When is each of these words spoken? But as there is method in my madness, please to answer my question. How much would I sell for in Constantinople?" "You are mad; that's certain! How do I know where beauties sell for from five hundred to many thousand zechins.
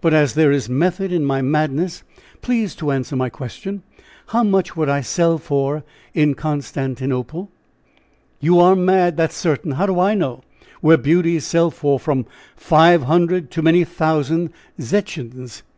But 0.00 0.14
as 0.14 0.32
there 0.32 0.50
is 0.50 0.70
method 0.70 1.12
in 1.12 1.22
my 1.22 1.42
madness, 1.42 2.02
please 2.40 2.74
to 2.76 2.90
answer 2.90 3.14
my 3.14 3.28
question. 3.28 3.82
How 4.28 4.42
much 4.42 4.74
would 4.74 4.88
I 4.88 5.02
sell 5.02 5.36
for 5.36 5.84
in 6.14 6.32
Constantinople?" 6.32 7.50
"You 8.40 8.58
are 8.58 8.74
mad; 8.74 9.18
that's 9.18 9.36
certain! 9.36 9.72
How 9.72 9.84
do 9.84 10.00
I 10.00 10.14
know 10.14 10.42
where 10.80 10.96
beauties 10.96 11.44
sell 11.44 11.70
for 11.70 12.00
from 12.00 12.24
five 12.56 13.02
hundred 13.02 13.50
to 13.50 13.60
many 13.60 13.84
thousand 13.84 14.48
zechins. 14.80 15.62